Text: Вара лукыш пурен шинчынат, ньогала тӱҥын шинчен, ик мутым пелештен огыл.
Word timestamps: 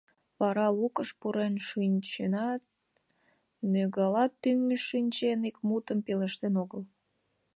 Вара 0.39 0.67
лукыш 0.79 1.09
пурен 1.19 1.55
шинчынат, 1.67 2.61
ньогала 3.71 4.25
тӱҥын 4.41 4.71
шинчен, 4.87 5.39
ик 5.49 5.57
мутым 5.67 5.99
пелештен 6.05 6.53
огыл. 6.63 6.83